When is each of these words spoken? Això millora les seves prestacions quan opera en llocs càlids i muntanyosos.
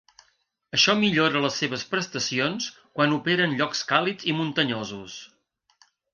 Això 0.77 0.95
millora 1.01 1.43
les 1.43 1.59
seves 1.63 1.83
prestacions 1.91 2.71
quan 2.97 3.15
opera 3.19 3.47
en 3.51 3.55
llocs 3.61 3.85
càlids 3.93 4.27
i 4.33 4.35
muntanyosos. 4.41 5.21